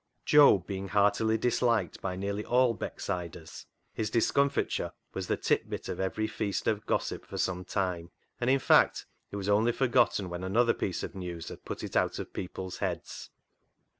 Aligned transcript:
72 0.25 0.25
CLOG 0.25 0.25
SHOP 0.25 0.47
CHRONICLES 0.49 0.59
Job 0.63 0.67
being 0.67 0.87
heartily 0.89 1.37
disliked 1.37 2.01
by 2.01 2.15
nearly 2.15 2.43
all 2.45 2.73
Becksiders, 2.75 3.65
his 3.93 4.09
discomfiture 4.09 4.93
was 5.13 5.27
the 5.27 5.37
tit 5.37 5.69
bit 5.69 5.87
of 5.89 5.99
every 5.99 6.25
feast 6.25 6.65
of 6.65 6.87
gossip 6.87 7.23
for 7.23 7.37
some 7.37 7.63
time, 7.63 8.09
and, 8.39 8.49
in 8.49 8.57
fact, 8.57 9.05
it 9.29 9.35
was 9.35 9.47
only 9.47 9.71
forgotten 9.71 10.27
when 10.27 10.43
another 10.43 10.73
piece 10.73 11.03
of 11.03 11.13
news 11.13 11.49
had 11.49 11.65
put 11.65 11.83
it 11.83 11.95
out 11.95 12.17
of 12.17 12.33
people's 12.33 12.79
heads. 12.79 13.29